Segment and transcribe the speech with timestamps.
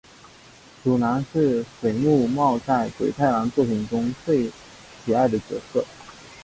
[0.83, 4.47] 鼠男是水木茂在鬼太郎作品中最
[5.05, 5.85] 喜爱的角色。